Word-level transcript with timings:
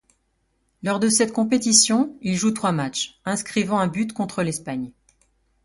Lors 0.81 0.99
de 0.99 1.09
cette 1.09 1.31
compétition, 1.31 2.17
il 2.21 2.35
joue 2.35 2.49
trois 2.49 2.71
matchs, 2.71 3.19
inscrivant 3.23 3.77
un 3.77 3.87
but 3.87 4.13
contre 4.13 4.41
l'Espagne. 4.41 4.91